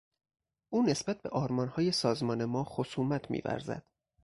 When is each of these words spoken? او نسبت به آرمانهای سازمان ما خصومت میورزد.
او 0.69 0.83
نسبت 0.83 1.21
به 1.21 1.29
آرمانهای 1.29 1.91
سازمان 1.91 2.45
ما 2.45 2.63
خصومت 2.63 3.31
میورزد. 3.31 3.85